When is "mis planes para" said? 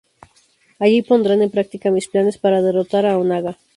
1.95-2.63